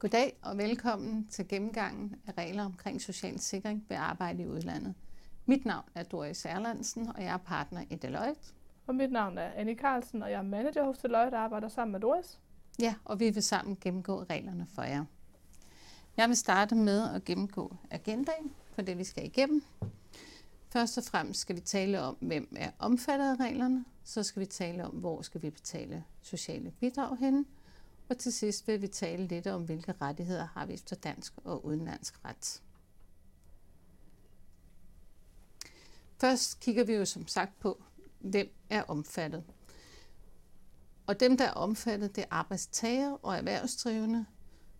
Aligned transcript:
Goddag 0.00 0.38
og 0.42 0.58
velkommen 0.58 1.26
til 1.30 1.48
gennemgangen 1.48 2.14
af 2.26 2.32
regler 2.38 2.64
omkring 2.64 3.00
social 3.00 3.40
sikring 3.40 3.84
ved 3.88 3.96
arbejde 3.96 4.42
i 4.42 4.46
udlandet. 4.46 4.94
Mit 5.46 5.64
navn 5.64 5.84
er 5.94 6.02
Doris 6.02 6.44
Erlandsen, 6.44 7.08
og 7.08 7.22
jeg 7.22 7.32
er 7.32 7.36
partner 7.36 7.84
i 7.90 7.94
Deloitte. 7.94 8.40
Og 8.86 8.94
mit 8.94 9.12
navn 9.12 9.38
er 9.38 9.50
Annie 9.56 9.74
Carlsen, 9.74 10.22
og 10.22 10.30
jeg 10.30 10.38
er 10.38 10.42
manager 10.42 10.84
hos 10.84 10.98
Deloitte 10.98 11.34
og 11.34 11.40
arbejder 11.40 11.68
sammen 11.68 11.92
med 11.92 12.00
Doris. 12.00 12.40
Ja, 12.78 12.94
og 13.04 13.20
vi 13.20 13.30
vil 13.30 13.42
sammen 13.42 13.76
gennemgå 13.80 14.22
reglerne 14.22 14.66
for 14.74 14.82
jer. 14.82 15.04
Jeg 16.16 16.28
vil 16.28 16.36
starte 16.36 16.74
med 16.74 17.14
at 17.14 17.24
gennemgå 17.24 17.76
agendaen 17.90 18.52
for 18.74 18.82
det, 18.82 18.98
vi 18.98 19.04
skal 19.04 19.24
igennem. 19.24 19.62
Først 20.68 20.98
og 20.98 21.04
fremmest 21.04 21.40
skal 21.40 21.56
vi 21.56 21.60
tale 21.60 22.00
om, 22.00 22.16
hvem 22.20 22.56
er 22.56 22.70
omfattet 22.78 23.30
af 23.30 23.44
reglerne. 23.44 23.84
Så 24.04 24.22
skal 24.22 24.40
vi 24.40 24.46
tale 24.46 24.84
om, 24.84 24.92
hvor 24.92 25.22
skal 25.22 25.42
vi 25.42 25.50
betale 25.50 26.04
sociale 26.22 26.70
bidrag 26.70 27.16
henne. 27.16 27.44
Og 28.10 28.18
til 28.18 28.32
sidst 28.32 28.68
vil 28.68 28.82
vi 28.82 28.88
tale 28.88 29.26
lidt 29.26 29.46
om, 29.46 29.64
hvilke 29.64 29.94
rettigheder 30.00 30.46
har 30.46 30.66
vi 30.66 30.72
efter 30.74 30.96
dansk 30.96 31.32
og 31.44 31.64
udenlandsk 31.64 32.24
ret. 32.24 32.62
Først 36.20 36.60
kigger 36.60 36.84
vi 36.84 36.92
jo 36.92 37.04
som 37.04 37.26
sagt 37.26 37.60
på, 37.60 37.82
hvem 38.18 38.54
er 38.70 38.82
omfattet. 38.82 39.44
Og 41.06 41.20
dem, 41.20 41.36
der 41.36 41.44
er 41.44 41.52
omfattet, 41.52 42.16
det 42.16 42.22
er 42.22 42.28
arbejdstager 42.30 43.12
og 43.12 43.36
erhvervsdrivende, 43.36 44.26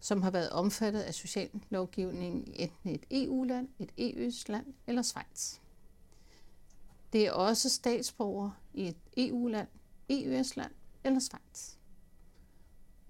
som 0.00 0.22
har 0.22 0.30
været 0.30 0.50
omfattet 0.50 1.00
af 1.00 1.14
sociallovgivningen 1.14 2.46
i 2.46 2.62
enten 2.62 2.90
et 2.90 3.06
EU-land, 3.10 3.68
et 3.78 3.92
EU-land 3.98 4.74
eller 4.86 5.02
Schweiz. 5.02 5.58
Det 7.12 7.26
er 7.26 7.32
også 7.32 7.68
statsborgere 7.68 8.54
i 8.74 8.88
et 8.88 8.96
EU-land, 9.16 9.68
EØS-land 10.08 10.72
eller 11.04 11.20
Schweiz. 11.20 11.79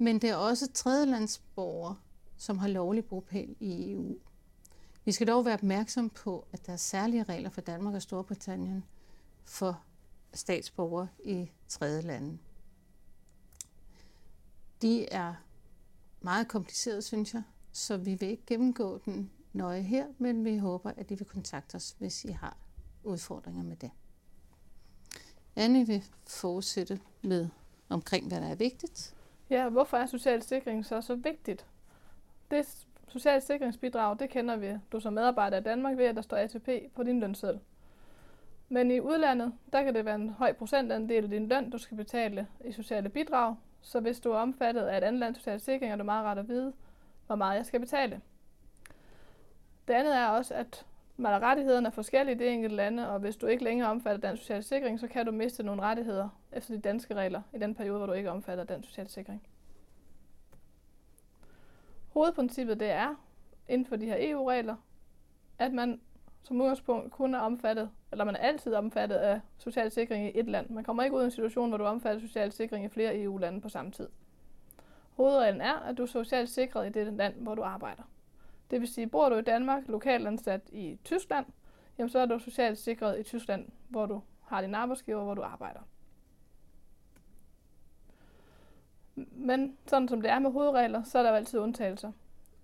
Men 0.01 0.19
det 0.19 0.31
er 0.31 0.37
også 0.37 0.73
tredjelandsborgere, 0.73 1.97
som 2.37 2.59
har 2.59 2.69
lovlig 2.69 3.05
bopæl 3.05 3.57
i 3.61 3.93
EU. 3.93 4.19
Vi 5.05 5.13
skal 5.13 5.27
dog 5.27 5.45
være 5.45 5.55
opmærksom 5.55 6.11
på, 6.11 6.47
at 6.53 6.67
der 6.67 6.73
er 6.73 6.77
særlige 6.77 7.23
regler 7.23 7.51
for 7.51 7.61
Danmark 7.61 7.95
og 7.95 8.03
Storbritannien 8.03 8.85
for 9.45 9.83
statsborgere 10.35 11.09
i 11.25 11.51
tredje 11.69 12.01
lande. 12.01 12.39
De 14.83 15.09
er 15.09 15.35
meget 16.21 16.49
komplicerede, 16.49 17.03
synes 17.03 17.35
jeg, 17.35 17.43
så 17.73 17.97
vi 17.97 18.15
vil 18.15 18.29
ikke 18.29 18.47
gennemgå 18.47 18.99
den 19.05 19.31
nøje 19.53 19.83
her, 19.83 20.07
men 20.19 20.45
vi 20.45 20.57
håber, 20.57 20.91
at 20.97 21.11
I 21.11 21.15
vil 21.15 21.27
kontakte 21.27 21.75
os, 21.75 21.97
hvis 21.99 22.25
I 22.25 22.31
har 22.31 22.57
udfordringer 23.05 23.63
med 23.63 23.77
det. 23.77 23.91
Anne 25.57 25.87
vil 25.87 26.05
fortsætte 26.27 27.01
med 27.23 27.49
omkring, 27.89 28.29
hvad 28.29 28.41
der 28.41 28.47
er 28.47 28.55
vigtigt. 28.55 29.15
Ja, 29.51 29.69
hvorfor 29.69 29.97
er 29.97 30.07
social 30.07 30.43
sikring 30.43 30.87
så 30.87 31.01
så 31.01 31.15
vigtigt? 31.15 31.67
Det 32.51 32.87
sociale 33.09 33.41
sikringsbidrag, 33.41 34.19
det 34.19 34.31
kender 34.31 34.57
vi, 34.57 34.79
du 34.93 35.01
som 35.01 35.13
medarbejder 35.13 35.59
i 35.59 35.63
Danmark 35.63 35.97
ved, 35.97 36.05
at 36.05 36.17
der 36.17 36.23
står 36.23 36.37
ATP 36.37 36.69
på 36.95 37.03
din 37.03 37.21
lønseddel. 37.21 37.61
Men 38.69 38.91
i 38.91 39.01
udlandet, 39.01 39.53
der 39.73 39.83
kan 39.83 39.95
det 39.95 40.05
være 40.05 40.15
en 40.15 40.31
høj 40.31 40.53
procentandel 40.53 41.25
af 41.25 41.31
din 41.31 41.49
løn, 41.49 41.71
du 41.71 41.79
skal 41.79 41.97
betale 41.97 42.47
i 42.65 42.73
sociale 42.73 43.09
bidrag. 43.09 43.57
Så 43.81 44.01
hvis 44.01 44.21
du 44.21 44.33
er 44.33 44.37
omfattet 44.37 44.83
af 44.83 44.99
et 44.99 45.05
andet 45.05 45.21
lands 45.21 45.39
sociale 45.39 45.61
sikring, 45.61 45.93
er 45.93 45.97
du 45.97 46.05
meget 46.05 46.25
ret 46.25 46.39
at 46.39 46.49
vide, 46.49 46.73
hvor 47.27 47.37
meget 47.37 47.57
jeg 47.57 47.67
skal 47.67 47.81
betale. 47.81 48.21
Det 49.89 49.95
andet 49.95 50.17
er 50.17 50.27
også, 50.27 50.55
at 50.55 50.87
men 51.21 51.43
rettighederne 51.43 51.87
er 51.87 51.91
forskellige 51.91 52.35
i 52.35 52.39
de 52.39 52.47
enkelte 52.47 52.77
lande, 52.77 53.11
og 53.11 53.19
hvis 53.19 53.37
du 53.37 53.47
ikke 53.47 53.65
længere 53.65 53.91
omfatter 53.91 54.21
dansk 54.21 54.43
social 54.43 54.63
sikring, 54.63 55.01
så 55.01 55.09
kan 55.09 55.27
du 55.27 55.33
miste 55.33 55.63
nogle 55.63 55.83
rettigheder 55.83 56.29
efter 56.53 56.75
de 56.75 56.81
danske 56.81 57.15
regler 57.15 57.43
i 57.55 57.59
den 57.59 57.75
periode, 57.75 57.99
hvor 57.99 58.07
du 58.07 58.13
ikke 58.13 58.31
omfatter 58.31 58.65
dansk 58.65 58.89
social 58.89 59.09
sikring. 59.09 59.43
Hovedprincippet 62.09 62.81
det 62.81 62.91
er, 62.91 63.15
inden 63.69 63.87
for 63.87 63.97
de 63.97 64.07
her 64.07 64.17
EU-regler, 64.19 64.77
at 65.59 65.73
man 65.73 66.01
som 66.43 66.61
udgangspunkt 66.61 67.13
kun 67.13 67.35
er 67.35 67.39
omfattet, 67.39 67.91
eller 68.13 68.25
man 68.25 68.37
er 68.37 68.41
altid 68.41 68.75
omfattet 68.75 69.17
af 69.17 69.41
social 69.59 69.91
sikring 69.91 70.27
i 70.27 70.39
et 70.39 70.49
land. 70.49 70.71
Man 70.71 70.85
kommer 70.85 71.03
ikke 71.03 71.17
ud 71.17 71.23
i 71.23 71.25
en 71.25 71.31
situation, 71.31 71.69
hvor 71.69 71.79
du 71.79 71.85
omfatter 71.85 72.21
social 72.21 72.53
sikring 72.53 72.85
i 72.85 72.89
flere 72.89 73.23
EU-lande 73.23 73.61
på 73.61 73.69
samme 73.69 73.91
tid. 73.91 74.09
Hovedreglen 75.11 75.61
er, 75.61 75.75
at 75.75 75.99
du 75.99 76.03
er 76.03 76.07
socialt 76.07 76.49
sikret 76.49 76.87
i 76.87 76.91
det 76.91 77.13
land, 77.13 77.35
hvor 77.35 77.55
du 77.55 77.63
arbejder. 77.63 78.03
Det 78.71 78.81
vil 78.81 78.89
sige, 78.89 79.07
bor 79.07 79.29
du 79.29 79.37
i 79.37 79.43
Danmark, 79.43 79.83
lokalt 79.87 80.27
ansat 80.27 80.61
i 80.73 80.99
Tyskland, 81.05 81.47
jamen 81.99 82.11
så 82.11 82.19
er 82.19 82.27
du 82.27 82.39
socialt 82.39 82.79
sikret 82.79 83.21
i 83.21 83.23
Tyskland, 83.23 83.69
hvor 83.89 84.07
du 84.07 84.23
har 84.45 84.61
din 84.61 84.75
arbejdsgiver, 84.75 85.25
hvor 85.25 85.35
du 85.35 85.43
arbejder. 85.43 85.81
Men 89.33 89.77
sådan 89.87 90.09
som 90.09 90.23
det 90.23 90.31
er 90.31 90.39
med 90.39 90.51
hovedregler, 90.51 91.03
så 91.03 91.19
er 91.19 91.23
der 91.23 91.31
jo 91.31 91.37
altid 91.37 91.59
undtagelser. 91.59 92.13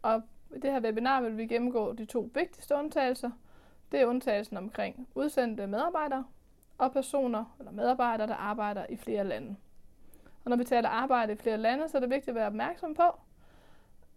Og 0.02 0.22
i 0.56 0.58
det 0.58 0.72
her 0.72 0.80
webinar 0.80 1.20
vil 1.20 1.36
vi 1.36 1.46
gennemgå 1.46 1.92
de 1.92 2.04
to 2.04 2.30
vigtigste 2.34 2.74
undtagelser. 2.74 3.30
Det 3.92 4.00
er 4.00 4.06
undtagelsen 4.06 4.56
omkring 4.56 5.08
udsendte 5.14 5.66
medarbejdere 5.66 6.24
og 6.78 6.92
personer 6.92 7.56
eller 7.58 7.72
medarbejdere, 7.72 8.26
der 8.26 8.34
arbejder 8.34 8.86
i 8.88 8.96
flere 8.96 9.24
lande. 9.24 9.56
Og 10.44 10.50
når 10.50 10.56
vi 10.56 10.64
taler 10.64 10.88
arbejde 10.88 11.32
i 11.32 11.36
flere 11.36 11.58
lande, 11.58 11.88
så 11.88 11.98
er 11.98 12.00
det 12.00 12.10
vigtigt 12.10 12.28
at 12.28 12.34
være 12.34 12.46
opmærksom 12.46 12.94
på, 12.94 13.02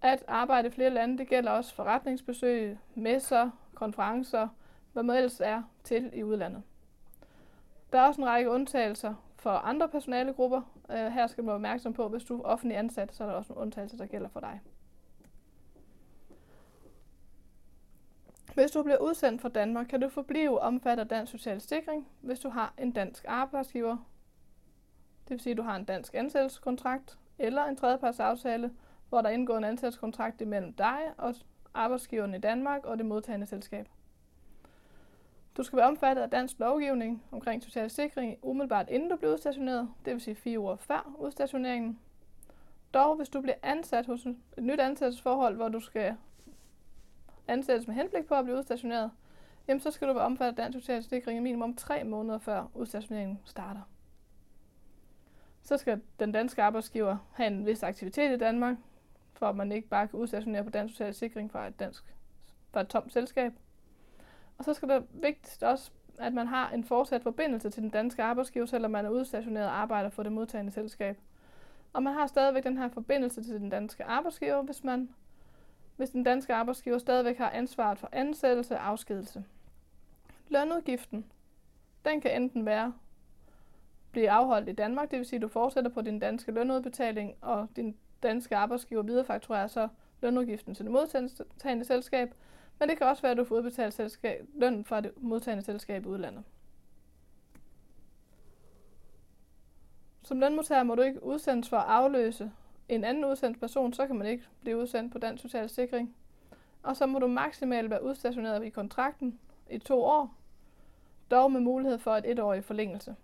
at 0.02 0.24
arbejde 0.28 0.68
i 0.68 0.72
flere 0.72 0.90
lande, 0.90 1.18
det 1.18 1.28
gælder 1.28 1.52
også 1.52 1.76
forretningsbesøg, 1.76 2.78
messer, 2.96 3.52
konferencer, 3.74 4.48
hvad 4.94 5.04
man 5.04 5.16
ellers 5.16 5.40
er 5.40 5.64
til 5.84 6.12
i 6.14 6.24
udlandet. 6.24 6.64
Der 7.94 8.00
er 8.00 8.08
også 8.08 8.22
en 8.22 8.28
række 8.28 8.50
undtagelser 8.50 9.14
for 9.36 9.50
andre 9.50 9.90
personalegrupper. 9.90 10.62
Øh, 10.92 11.12
her 11.12 11.28
skal 11.28 11.42
du 11.42 11.46
være 11.46 11.56
opmærksom 11.56 11.94
på, 11.94 12.06
at 12.06 12.12
hvis 12.12 12.24
du 12.24 12.40
er 12.40 12.44
offentlig 12.44 12.78
ansat, 12.78 13.16
så 13.16 13.24
er 13.24 13.28
der 13.28 13.36
også 13.36 13.54
nogle 13.54 13.62
undtagelser, 13.62 13.98
der 13.98 14.06
gælder 14.06 14.30
for 14.30 14.40
dig. 14.40 14.62
Hvis 18.54 18.72
du 18.72 18.84
bliver 18.84 18.98
udsendt 18.98 19.42
fra 19.42 19.50
Danmark, 19.50 19.88
kan 19.88 20.02
du 20.02 20.10
forblive 20.10 20.60
omfattet 20.60 21.04
af 21.04 21.10
dansk 21.10 21.32
social 21.32 21.62
sikring, 21.62 22.08
hvis 22.22 22.40
du 22.40 22.50
har 22.50 22.74
en 22.78 22.92
dansk 22.92 23.26
arbejdsgiver. 23.28 23.98
Det 25.24 25.30
vil 25.30 25.40
sige, 25.40 25.52
at 25.52 25.58
du 25.58 25.64
har 25.64 25.76
en 25.76 25.86
dansk 25.86 26.14
ansættelseskontrakt 26.14 27.18
eller 27.38 27.66
en 27.66 27.76
tredjepartsaftale, 27.76 28.72
hvor 29.10 29.22
der 29.22 29.30
er 29.30 29.34
indgået 29.34 29.58
en 29.58 29.64
ansættelseskontrakt 29.64 30.42
imellem 30.42 30.74
dig 30.74 31.00
og 31.18 31.36
arbejdsgiveren 31.74 32.34
i 32.34 32.40
Danmark 32.40 32.86
og 32.86 32.98
det 32.98 33.06
modtagende 33.06 33.46
selskab. 33.46 33.88
Du 35.58 35.64
skal 35.64 35.78
være 35.78 35.88
omfattet 35.88 36.24
af 36.24 36.30
dansk 36.30 36.60
lovgivning 36.60 37.24
omkring 37.32 37.64
social 37.64 37.90
sikring 37.90 38.38
umiddelbart 38.42 38.90
inden 38.90 39.10
du 39.10 39.16
bliver 39.16 39.34
udstationeret, 39.34 39.90
det 40.06 40.14
vil 40.14 40.22
sige 40.22 40.36
fire 40.36 40.60
uger 40.60 40.76
før 40.76 41.16
udstationeringen. 41.18 42.00
Dog, 42.94 43.16
hvis 43.16 43.30
du 43.30 43.42
bliver 43.42 43.56
ansat 43.64 44.06
hos 44.06 44.26
et 44.26 44.64
nyt 44.64 44.80
ansættelsesforhold, 44.80 45.56
hvor 45.56 45.70
du 45.70 45.80
skal 45.80 46.16
ansættes 47.48 47.88
med 47.88 47.96
henblik 47.96 48.26
på 48.26 48.36
at 48.36 48.44
blive 48.44 48.58
udstationeret, 48.58 49.12
jamen 49.68 49.82
så 49.82 49.92
skal 49.92 50.08
du 50.08 50.14
være 50.14 50.24
omfattet 50.24 50.60
af 50.60 50.64
dansk 50.64 50.80
social 50.80 51.04
sikring 51.04 51.38
i 51.38 51.42
minimum 51.42 51.76
tre 51.76 52.04
måneder 52.04 52.40
før 52.40 52.66
udstationeringen 52.74 53.40
starter. 53.46 53.82
Så 55.62 55.78
skal 55.78 56.02
den 56.20 56.32
danske 56.32 56.64
arbejdsgiver 56.64 57.18
have 57.34 57.48
en 57.48 57.66
vis 57.66 57.84
aktivitet 57.84 58.32
i 58.32 58.38
Danmark, 58.38 58.78
for 59.40 59.46
at 59.46 59.56
man 59.56 59.72
ikke 59.72 59.88
bare 59.88 60.08
kan 60.08 60.20
udstationere 60.20 60.64
på 60.64 60.70
dansk 60.70 60.94
social 60.94 61.14
sikring 61.14 61.52
fra 61.52 61.68
et, 61.68 61.80
dansk, 61.80 62.16
fra 62.72 62.82
et 62.82 62.88
tomt 62.88 63.14
selskab. 63.14 63.54
Og 64.58 64.66
så 64.66 64.74
skal 64.74 64.90
det 64.90 65.04
vigtigst 65.12 65.64
også, 65.64 65.92
at 66.18 66.34
man 66.34 66.48
har 66.48 66.70
en 66.70 66.84
fortsat 66.84 67.24
forbindelse 67.24 67.70
til 67.70 67.84
den 67.84 67.90
danske 67.90 68.24
arbejdsgiver, 68.24 68.66
selvom 68.66 68.92
man 68.92 69.06
er 69.06 69.10
udstationeret 69.10 69.68
og 69.68 69.82
arbejder 69.82 70.10
for 70.10 70.24
det 70.24 70.32
modtagende 70.32 70.72
selskab. 70.72 71.18
Og 71.94 72.04
man 72.04 72.14
har 72.14 72.28
stadigvæk 72.28 72.64
den 72.64 72.78
her 72.78 72.90
forbindelse 72.90 73.44
til 73.44 73.54
den 73.54 73.70
danske 73.70 74.04
arbejdsgiver, 74.04 74.62
hvis 74.62 74.84
man 74.84 75.10
hvis 76.00 76.10
den 76.10 76.24
danske 76.24 76.54
arbejdsgiver 76.54 76.98
stadigvæk 76.98 77.38
har 77.38 77.50
ansvaret 77.50 78.00
for 78.00 78.10
ansættelse 78.12 78.76
og 78.76 78.88
afskedelse. 78.88 79.44
Lønudgiften, 80.50 81.26
den 82.06 82.22
kan 82.22 82.42
enten 82.42 82.66
være 82.66 82.94
blive 84.12 84.30
afholdt 84.30 84.70
i 84.70 84.72
Danmark, 84.72 85.12
det 85.12 85.18
vil 85.18 85.26
sige, 85.26 85.38
at 85.38 85.42
du 85.42 85.48
fortsætter 85.48 85.92
på 85.92 86.02
din 86.02 86.20
danske 86.20 86.52
lønudbetaling, 86.52 87.36
og 87.42 87.68
din 87.76 87.98
danske 88.24 88.56
arbejdsgiver 88.56 89.02
viderefakturerer 89.02 89.68
så 89.68 89.88
lønudgiften 90.22 90.76
til 90.76 90.86
det 90.86 90.92
modtagende 90.92 91.86
selskab, 91.86 92.34
men 92.80 92.90
det 92.90 92.98
kan 92.98 93.08
også 93.08 93.22
være, 93.22 93.32
at 93.32 93.38
du 93.38 93.44
får 93.44 93.56
udbetalt 93.56 93.94
selskab, 93.94 94.48
løn 94.54 94.86
fra 94.86 95.02
det 95.02 95.12
modtagende 95.18 95.64
selskab 95.64 96.06
i 96.06 96.08
udlandet. 96.08 96.44
Som 100.24 100.40
lønmodtager 100.40 100.84
må 100.84 100.96
du 100.96 101.02
ikke 101.02 101.24
udsendes 101.24 101.70
for 101.70 101.78
at 101.78 101.86
afløse 101.88 102.52
en 102.90 103.04
anden 103.04 103.26
udsendt 103.26 103.60
person, 103.60 103.94
så 103.94 104.08
kan 104.08 104.16
man 104.16 104.28
ikke 104.28 104.44
blive 104.62 104.78
udsendt 104.78 105.12
på 105.12 105.20
dansk 105.20 105.42
social 105.42 105.70
sikring. 105.70 106.16
Og 106.84 106.96
så 106.96 107.06
må 107.06 107.20
du 107.20 107.28
maksimalt 107.28 107.90
være 107.90 108.04
udstationeret 108.04 108.66
i 108.66 108.70
kontrakten 108.70 109.40
i 109.70 109.78
to 109.78 110.04
år, 110.04 110.36
dog 111.32 111.52
med 111.52 111.62
mulighed 111.62 111.98
for 111.98 112.12
et 112.12 112.32
etårig 112.32 112.64
forlængelse. 112.64 113.16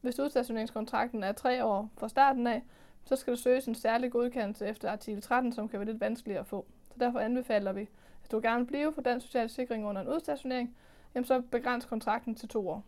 Hvis 0.00 0.20
udstationeringskontrakten 0.20 1.24
er 1.24 1.32
tre 1.32 1.64
år 1.64 1.90
fra 1.98 2.08
starten 2.08 2.46
af, 2.46 2.62
så 3.06 3.16
skal 3.16 3.32
der 3.32 3.38
søges 3.38 3.66
en 3.66 3.74
særlig 3.74 4.12
godkendelse 4.12 4.66
efter 4.66 4.90
artikel 4.90 5.22
13, 5.22 5.52
som 5.52 5.68
kan 5.68 5.80
være 5.80 5.88
lidt 5.88 6.00
vanskeligere 6.00 6.40
at 6.40 6.46
få. 6.46 6.66
Så 6.88 6.94
derfor 7.00 7.18
anbefaler 7.18 7.72
vi, 7.72 7.88
at 8.24 8.30
du 8.30 8.40
gerne 8.42 8.58
vil 8.58 8.66
blive 8.66 8.92
på 8.92 9.00
dansk 9.00 9.26
social 9.26 9.50
sikring 9.50 9.86
under 9.86 10.02
en 10.02 10.08
udstationering, 10.08 10.76
jamen 11.14 11.24
så 11.24 11.40
begræns 11.40 11.84
kontrakten 11.84 12.34
til 12.34 12.48
to 12.48 12.68
år. 12.68 12.84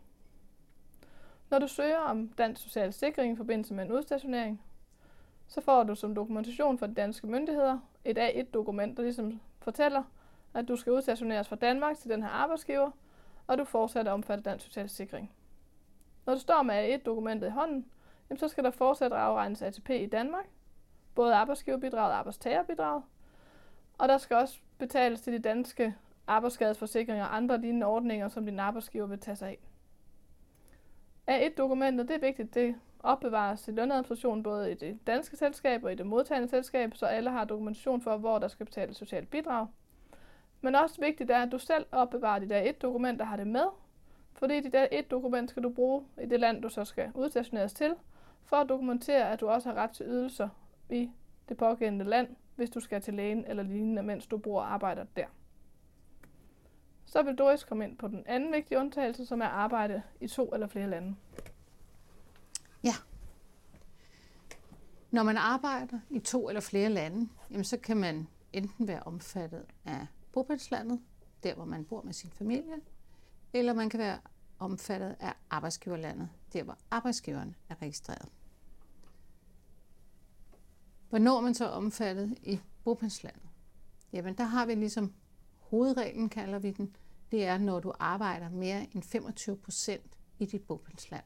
Når 1.49 1.59
du 1.59 1.67
søger 1.67 1.97
om 1.97 2.27
dansk 2.27 2.61
social 2.61 2.93
sikring 2.93 3.33
i 3.33 3.35
forbindelse 3.35 3.73
med 3.73 3.85
en 3.85 3.91
udstationering, 3.91 4.61
så 5.47 5.61
får 5.61 5.83
du 5.83 5.95
som 5.95 6.15
dokumentation 6.15 6.77
fra 6.79 6.87
de 6.87 6.93
danske 6.93 7.27
myndigheder 7.27 7.79
et 8.05 8.17
A1-dokument, 8.17 8.97
der 8.97 9.03
ligesom 9.03 9.39
fortæller, 9.61 10.03
at 10.53 10.67
du 10.67 10.75
skal 10.75 10.93
udstationeres 10.93 11.47
fra 11.47 11.55
Danmark 11.55 11.97
til 11.97 12.09
den 12.09 12.23
her 12.23 12.29
arbejdsgiver, 12.29 12.91
og 13.47 13.57
du 13.57 13.63
fortsat 13.63 14.07
er 14.07 14.11
omfattet 14.11 14.47
af 14.47 14.51
dansk 14.51 14.65
social 14.65 14.89
sikring. 14.89 15.31
Når 16.25 16.33
du 16.33 16.39
står 16.39 16.63
med 16.63 16.95
A1-dokumentet 16.95 17.47
i 17.47 17.51
hånden, 17.51 17.85
jamen 18.29 18.39
så 18.39 18.47
skal 18.47 18.63
der 18.63 18.71
fortsat 18.71 19.11
afregnes 19.11 19.61
ATP 19.61 19.89
i 19.89 20.05
Danmark, 20.05 20.45
både 21.15 21.35
arbejdsgiverbidrag 21.35 22.09
og 22.11 22.17
arbejdstagerbidrag, 22.17 23.01
og 23.97 24.09
der 24.09 24.17
skal 24.17 24.37
også 24.37 24.59
betales 24.77 25.21
til 25.21 25.33
de 25.33 25.39
danske 25.39 25.95
arbejdsskadesforsikringer 26.27 27.25
og 27.25 27.35
andre 27.35 27.61
lignende 27.61 27.85
ordninger, 27.85 28.27
som 28.27 28.45
din 28.45 28.59
arbejdsgiver 28.59 29.05
vil 29.05 29.19
tage 29.19 29.35
sig 29.35 29.49
af. 29.49 29.59
A1-dokumentet, 31.29 32.07
det 32.07 32.15
er 32.15 32.19
vigtigt, 32.19 32.53
det 32.53 32.75
opbevares 32.99 33.67
i 33.67 33.71
lønadministrationen 33.71 34.43
både 34.43 34.71
i 34.71 34.73
det 34.73 35.07
danske 35.07 35.37
selskab 35.37 35.83
og 35.83 35.91
i 35.91 35.95
det 35.95 36.05
modtagende 36.05 36.49
selskab, 36.49 36.95
så 36.95 37.05
alle 37.05 37.29
har 37.29 37.45
dokumentation 37.45 38.01
for, 38.01 38.17
hvor 38.17 38.39
der 38.39 38.47
skal 38.47 38.65
betales 38.65 38.97
socialt 38.97 39.29
bidrag. 39.29 39.67
Men 40.61 40.75
også 40.75 41.01
vigtigt 41.01 41.31
er, 41.31 41.43
at 41.43 41.51
du 41.51 41.57
selv 41.57 41.85
opbevarer 41.91 42.39
dit 42.39 42.51
A1-dokument, 42.51 43.19
der 43.19 43.25
har 43.25 43.37
det 43.37 43.47
med, 43.47 43.65
fordi 44.33 44.59
dit 44.59 44.75
A1-dokument 44.75 45.49
skal 45.49 45.63
du 45.63 45.69
bruge 45.69 46.05
i 46.21 46.25
det 46.25 46.39
land, 46.39 46.61
du 46.61 46.69
så 46.69 46.85
skal 46.85 47.11
udstationeres 47.13 47.73
til, 47.73 47.95
for 48.49 48.55
at 48.55 48.69
dokumentere, 48.69 49.31
at 49.31 49.39
du 49.39 49.49
også 49.49 49.69
har 49.69 49.75
ret 49.75 49.91
til 49.91 50.05
ydelser 50.05 50.49
i 50.89 51.09
det 51.49 51.57
pågældende 51.57 52.05
land, 52.05 52.35
hvis 52.55 52.69
du 52.69 52.79
skal 52.79 53.01
til 53.01 53.13
lægen 53.13 53.45
eller 53.45 53.63
lignende, 53.63 54.03
mens 54.03 54.27
du 54.27 54.37
bor 54.37 54.61
og 54.61 54.73
arbejder 54.73 55.05
der. 55.15 55.25
Så 57.05 57.21
vil 57.21 57.35
Doris 57.35 57.63
komme 57.63 57.83
ind 57.83 57.97
på 57.97 58.07
den 58.07 58.23
anden 58.25 58.53
vigtige 58.53 58.79
undtagelse, 58.79 59.25
som 59.25 59.41
er 59.41 59.45
arbejde 59.45 60.03
i 60.19 60.27
to 60.27 60.53
eller 60.53 60.67
flere 60.67 60.89
lande. 60.89 61.15
Ja. 62.83 62.93
Når 65.11 65.23
man 65.23 65.37
arbejder 65.37 65.99
i 66.09 66.19
to 66.19 66.49
eller 66.49 66.61
flere 66.61 66.89
lande, 66.89 67.29
jamen 67.51 67.63
så 67.63 67.77
kan 67.77 67.97
man 67.97 68.27
enten 68.53 68.87
være 68.87 69.03
omfattet 69.03 69.65
af 69.85 70.07
bopælslandet, 70.31 71.01
der 71.43 71.55
hvor 71.55 71.65
man 71.65 71.85
bor 71.85 72.01
med 72.01 72.13
sin 72.13 72.29
familie, 72.29 72.75
eller 73.53 73.73
man 73.73 73.89
kan 73.89 73.99
være 73.99 74.19
omfattet 74.59 75.15
af 75.19 75.33
arbejdsgiverlandet, 75.49 76.29
der 76.53 76.63
hvor 76.63 76.77
arbejdsgiveren 76.91 77.55
er 77.69 77.81
registreret. 77.81 78.29
Hvornår 81.09 81.41
man 81.41 81.53
så 81.53 81.69
omfattet 81.69 82.37
i 82.43 82.59
bopælslandet? 82.83 83.49
Jamen 84.13 84.37
der 84.37 84.43
har 84.43 84.65
vi 84.65 84.75
ligesom 84.75 85.13
hovedreglen, 85.59 86.29
kalder 86.29 86.59
vi 86.59 86.71
den. 86.71 86.95
Det 87.31 87.45
er, 87.45 87.57
når 87.57 87.79
du 87.79 87.93
arbejder 87.99 88.49
mere 88.49 88.87
end 88.93 89.03
25 89.03 89.57
procent 89.57 90.17
i 90.39 90.45
dit 90.45 90.63
bopælsland. 90.63 91.23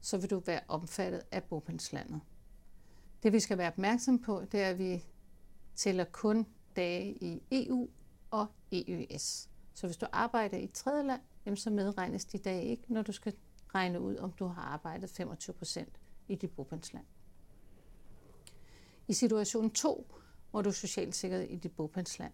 Så 0.00 0.18
vil 0.18 0.30
du 0.30 0.42
være 0.46 0.60
omfattet 0.68 1.22
af 1.32 1.44
bopælslandet. 1.44 2.20
Det 3.22 3.32
vi 3.32 3.40
skal 3.40 3.58
være 3.58 3.68
opmærksom 3.68 4.18
på, 4.18 4.44
det 4.52 4.60
er, 4.60 4.68
at 4.68 4.78
vi 4.78 5.04
tæller 5.74 6.04
kun 6.04 6.46
dage 6.76 7.12
i 7.24 7.42
EU 7.50 7.88
og 8.30 8.46
EØS. 8.72 9.50
Så 9.74 9.86
hvis 9.86 9.96
du 9.96 10.06
arbejder 10.12 10.56
i 10.56 10.64
et 10.64 10.72
tredje 10.72 11.02
land, 11.02 11.20
jamen 11.46 11.56
så 11.56 11.70
medregnes 11.70 12.24
de 12.24 12.38
dage 12.38 12.64
ikke, 12.64 12.92
når 12.92 13.02
du 13.02 13.12
skal 13.12 13.34
regne 13.74 14.00
ud, 14.00 14.16
om 14.16 14.32
du 14.32 14.46
har 14.46 14.62
arbejdet 14.62 15.10
25 15.10 15.54
procent 15.54 16.00
i 16.28 16.34
dit 16.34 16.50
bopælsland. 16.50 17.04
I 19.08 19.12
situation 19.12 19.70
2, 19.70 20.14
hvor 20.50 20.62
du 20.62 20.68
er 20.68 20.72
socialt 20.74 21.16
sikret 21.16 21.46
i 21.50 21.56
dit 21.56 21.72
bopælsland, 21.72 22.32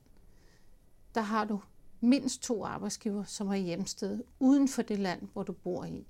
der 1.15 1.21
har 1.21 1.45
du 1.45 1.61
mindst 2.01 2.43
to 2.43 2.65
arbejdsgiver, 2.65 3.25
som 3.25 3.47
har 3.47 3.57
hjemsted 3.57 4.25
uden 4.39 4.69
for 4.69 4.83
det 4.83 4.99
land, 4.99 5.29
hvor 5.33 5.43
du 5.43 5.53
bor 5.53 5.85
i. 5.85 6.07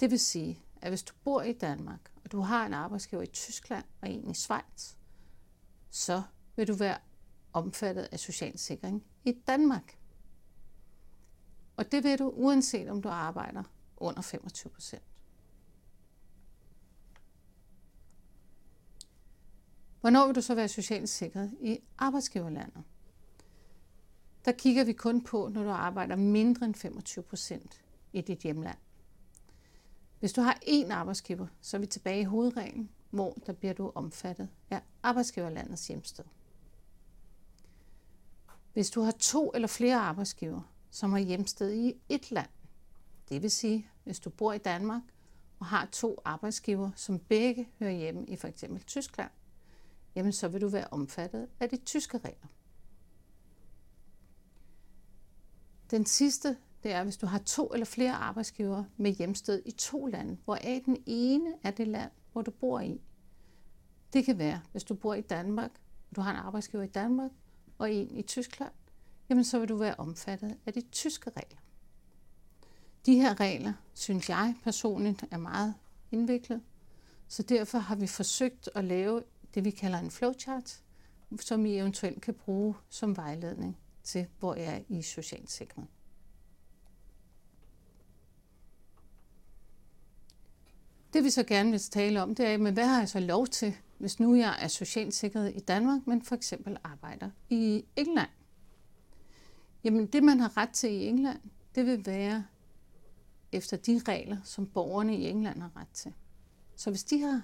Det 0.00 0.10
vil 0.10 0.20
sige, 0.20 0.62
at 0.82 0.90
hvis 0.90 1.02
du 1.02 1.14
bor 1.24 1.42
i 1.42 1.52
Danmark, 1.52 2.12
og 2.24 2.32
du 2.32 2.40
har 2.40 2.66
en 2.66 2.74
arbejdsgiver 2.74 3.22
i 3.22 3.26
Tyskland 3.26 3.84
og 4.00 4.10
en 4.10 4.30
i 4.30 4.34
Schweiz, 4.34 4.94
så 5.90 6.22
vil 6.56 6.68
du 6.68 6.74
være 6.74 6.98
omfattet 7.52 8.08
af 8.12 8.20
social 8.20 8.58
sikring 8.58 9.04
i 9.24 9.32
Danmark. 9.46 9.98
Og 11.76 11.92
det 11.92 12.04
vil 12.04 12.18
du, 12.18 12.32
uanset 12.36 12.88
om 12.88 13.02
du 13.02 13.08
arbejder 13.08 13.62
under 13.96 14.22
25 14.22 14.70
procent. 14.70 15.02
Hvornår 20.00 20.26
vil 20.26 20.34
du 20.34 20.40
så 20.40 20.54
være 20.54 20.68
socialt 20.68 21.08
sikret 21.08 21.52
i 21.60 21.78
arbejdsgiverlandet? 21.98 22.84
Der 24.44 24.52
kigger 24.52 24.84
vi 24.84 24.92
kun 24.92 25.24
på, 25.24 25.48
når 25.48 25.62
du 25.62 25.70
arbejder 25.70 26.16
mindre 26.16 26.66
end 26.66 26.74
25 26.74 27.22
procent 27.22 27.80
i 28.12 28.20
dit 28.20 28.38
hjemland. 28.38 28.78
Hvis 30.20 30.32
du 30.32 30.40
har 30.40 30.58
én 30.66 30.92
arbejdsgiver, 30.92 31.46
så 31.60 31.76
er 31.76 31.80
vi 31.80 31.86
tilbage 31.86 32.20
i 32.20 32.24
hovedreglen, 32.24 32.90
hvor 33.10 33.38
der 33.46 33.52
bliver 33.52 33.74
du 33.74 33.92
omfattet 33.94 34.48
af 34.70 34.80
arbejdsgiverlandets 35.02 35.88
hjemsted. 35.88 36.24
Hvis 38.72 38.90
du 38.90 39.00
har 39.00 39.12
to 39.12 39.50
eller 39.54 39.68
flere 39.68 39.96
arbejdsgiver, 39.96 40.60
som 40.90 41.12
har 41.12 41.18
hjemsted 41.18 41.72
i 41.72 41.94
et 42.08 42.30
land, 42.30 42.48
det 43.28 43.42
vil 43.42 43.50
sige, 43.50 43.88
hvis 44.04 44.20
du 44.20 44.30
bor 44.30 44.52
i 44.52 44.58
Danmark 44.58 45.02
og 45.58 45.66
har 45.66 45.88
to 45.92 46.18
arbejdsgiver, 46.24 46.90
som 46.96 47.18
begge 47.18 47.68
hører 47.78 47.92
hjemme 47.92 48.26
i 48.26 48.36
f.eks. 48.36 48.64
Tyskland, 48.86 49.30
jamen 50.14 50.32
så 50.32 50.48
vil 50.48 50.60
du 50.60 50.68
være 50.68 50.88
omfattet 50.90 51.48
af 51.60 51.68
de 51.68 51.76
tyske 51.76 52.18
regler. 52.18 52.46
Den 55.90 56.06
sidste, 56.06 56.56
det 56.82 56.92
er, 56.92 57.04
hvis 57.04 57.16
du 57.16 57.26
har 57.26 57.38
to 57.38 57.68
eller 57.68 57.86
flere 57.86 58.12
arbejdsgivere 58.12 58.86
med 58.96 59.10
hjemsted 59.10 59.62
i 59.66 59.70
to 59.70 60.06
lande, 60.06 60.38
hvoraf 60.44 60.82
den 60.84 60.96
ene 61.06 61.54
er 61.62 61.70
det 61.70 61.88
land, 61.88 62.10
hvor 62.32 62.42
du 62.42 62.50
bor 62.50 62.80
i. 62.80 63.00
Det 64.12 64.24
kan 64.24 64.38
være, 64.38 64.60
hvis 64.72 64.84
du 64.84 64.94
bor 64.94 65.14
i 65.14 65.20
Danmark, 65.20 65.70
og 66.10 66.16
du 66.16 66.20
har 66.20 66.30
en 66.30 66.36
arbejdsgiver 66.36 66.82
i 66.82 66.88
Danmark 66.88 67.30
og 67.78 67.92
en 67.92 68.16
i 68.16 68.22
Tyskland, 68.22 68.72
jamen 69.28 69.44
så 69.44 69.58
vil 69.58 69.68
du 69.68 69.76
være 69.76 69.94
omfattet 69.98 70.56
af 70.66 70.72
de 70.72 70.80
tyske 70.80 71.30
regler. 71.30 71.60
De 73.06 73.14
her 73.14 73.40
regler, 73.40 73.72
synes 73.94 74.28
jeg 74.28 74.54
personligt, 74.62 75.24
er 75.30 75.38
meget 75.38 75.74
indviklet, 76.10 76.60
så 77.28 77.42
derfor 77.42 77.78
har 77.78 77.94
vi 77.96 78.06
forsøgt 78.06 78.68
at 78.74 78.84
lave 78.84 79.22
det, 79.54 79.64
vi 79.64 79.70
kalder 79.70 79.98
en 79.98 80.10
flowchart, 80.10 80.80
som 81.40 81.66
I 81.66 81.78
eventuelt 81.78 82.22
kan 82.22 82.34
bruge 82.34 82.74
som 82.88 83.16
vejledning 83.16 83.78
til, 84.02 84.26
hvor 84.38 84.54
jeg 84.54 84.76
er 84.76 84.80
i 84.88 85.02
socialt 85.02 85.50
sikret. 85.50 85.86
Det 91.12 91.24
vi 91.24 91.30
så 91.30 91.42
gerne 91.42 91.70
vil 91.70 91.80
tale 91.80 92.22
om, 92.22 92.34
det 92.34 92.46
er, 92.46 92.58
men 92.58 92.74
hvad 92.74 92.86
har 92.86 92.98
jeg 92.98 93.08
så 93.08 93.20
lov 93.20 93.46
til, 93.46 93.76
hvis 93.98 94.20
nu 94.20 94.34
jeg 94.34 94.58
er 94.60 94.68
socialt 94.68 95.14
sikret 95.14 95.52
i 95.56 95.60
Danmark, 95.60 96.06
men 96.06 96.22
for 96.22 96.34
eksempel 96.34 96.76
arbejder 96.84 97.30
i 97.48 97.84
England? 97.96 98.28
Jamen 99.84 100.06
det, 100.06 100.22
man 100.22 100.40
har 100.40 100.56
ret 100.56 100.70
til 100.70 100.90
i 100.90 101.06
England, 101.06 101.40
det 101.74 101.86
vil 101.86 102.06
være 102.06 102.44
efter 103.52 103.76
de 103.76 104.00
regler, 104.08 104.36
som 104.44 104.66
borgerne 104.66 105.16
i 105.16 105.28
England 105.28 105.60
har 105.60 105.76
ret 105.76 105.88
til. 105.88 106.12
Så 106.76 106.90
hvis 106.90 107.04
de 107.04 107.20
har 107.20 107.42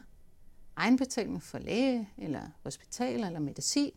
egenbetaling 0.76 1.42
for 1.42 1.58
læge, 1.58 2.10
eller 2.18 2.48
hospital, 2.62 3.24
eller 3.24 3.38
medicin, 3.38 3.92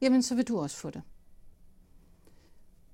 jamen 0.00 0.22
så 0.22 0.34
vil 0.34 0.48
du 0.48 0.58
også 0.58 0.76
få 0.76 0.90
det. 0.90 1.02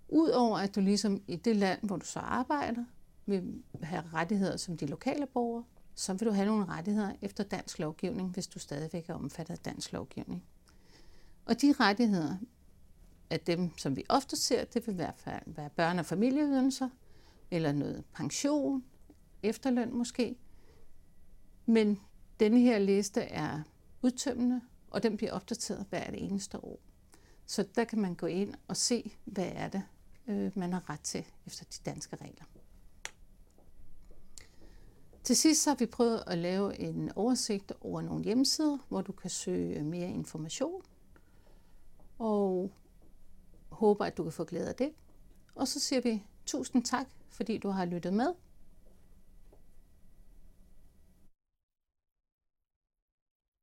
Udover 0.08 0.58
at 0.58 0.74
du 0.74 0.80
ligesom 0.80 1.22
i 1.26 1.36
det 1.36 1.56
land, 1.56 1.78
hvor 1.82 1.96
du 1.96 2.06
så 2.06 2.18
arbejder, 2.18 2.84
vil 3.26 3.62
have 3.82 4.04
rettigheder 4.14 4.56
som 4.56 4.76
de 4.76 4.86
lokale 4.86 5.26
borgere, 5.26 5.64
så 5.94 6.12
vil 6.12 6.28
du 6.28 6.32
have 6.32 6.46
nogle 6.46 6.64
rettigheder 6.64 7.12
efter 7.22 7.44
dansk 7.44 7.78
lovgivning, 7.78 8.30
hvis 8.30 8.46
du 8.46 8.58
stadigvæk 8.58 9.08
er 9.08 9.14
omfattet 9.14 9.54
af 9.54 9.58
dansk 9.58 9.92
lovgivning. 9.92 10.44
Og 11.44 11.62
de 11.62 11.74
rettigheder 11.80 12.36
af 13.30 13.40
dem, 13.40 13.78
som 13.78 13.96
vi 13.96 14.04
ofte 14.08 14.36
ser, 14.36 14.64
det 14.64 14.86
vil 14.86 14.92
i 14.92 14.96
hvert 14.96 15.18
fald 15.18 15.42
være 15.46 15.70
børne- 15.80 15.98
og 15.98 16.06
familieydelser, 16.06 16.88
eller 17.50 17.72
noget 17.72 18.04
pension, 18.14 18.84
efterløn 19.42 19.94
måske. 19.94 20.36
Men 21.66 22.00
denne 22.42 22.60
her 22.60 22.78
liste 22.78 23.20
er 23.20 23.62
udtømmende, 24.02 24.60
og 24.90 25.02
den 25.02 25.16
bliver 25.16 25.32
opdateret 25.32 25.86
hvert 25.90 26.14
eneste 26.14 26.64
år. 26.64 26.80
Så 27.46 27.66
der 27.74 27.84
kan 27.84 28.00
man 28.00 28.14
gå 28.14 28.26
ind 28.26 28.54
og 28.68 28.76
se, 28.76 29.16
hvad 29.24 29.50
er 29.54 29.68
det, 29.68 29.82
øh, 30.26 30.58
man 30.58 30.72
har 30.72 30.90
ret 30.90 31.00
til 31.00 31.24
efter 31.46 31.64
de 31.64 31.90
danske 31.90 32.16
regler. 32.16 32.44
Til 35.24 35.36
sidst 35.36 35.62
så 35.62 35.70
har 35.70 35.76
vi 35.76 35.86
prøvet 35.86 36.24
at 36.26 36.38
lave 36.38 36.78
en 36.78 37.12
oversigt 37.16 37.72
over 37.80 38.00
nogle 38.00 38.24
hjemmesider, 38.24 38.78
hvor 38.88 39.02
du 39.02 39.12
kan 39.12 39.30
søge 39.30 39.84
mere 39.84 40.10
information, 40.10 40.82
og 42.18 42.72
håber, 43.68 44.04
at 44.04 44.16
du 44.16 44.22
kan 44.22 44.32
få 44.32 44.44
glæde 44.44 44.68
af 44.68 44.74
det. 44.74 44.92
Og 45.54 45.68
så 45.68 45.80
siger 45.80 46.00
vi 46.00 46.24
tusind 46.46 46.84
tak, 46.84 47.06
fordi 47.28 47.58
du 47.58 47.68
har 47.68 47.84
lyttet 47.84 48.12
med. 48.12 48.34